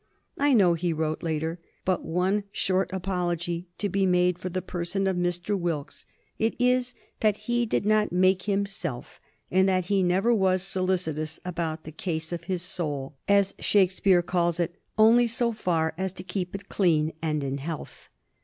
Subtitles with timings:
[0.39, 5.05] "I know," he wrote later, "but one short apology to be made for the person
[5.05, 5.55] of Mr.
[5.55, 6.07] Wilkes;
[6.39, 11.83] it is that he did not make himself, and that he never was solicitous about
[11.83, 16.55] the case of his soul (as Shakespeare calls it) only so far as to keep
[16.55, 18.09] it clean and in health.